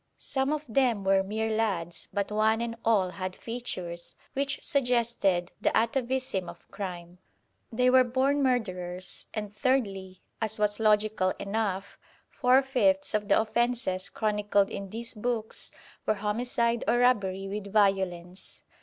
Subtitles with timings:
[0.17, 5.69] Some of them were mere lads, but one and all had features which suggested the
[5.77, 7.19] atavism of crime.
[7.71, 9.27] They were born murderers.
[9.35, 11.99] And thirdly, as was logical enough,
[12.31, 15.71] four fifths of the offences chronicled in these books
[16.07, 18.63] were homicide or robbery with violence.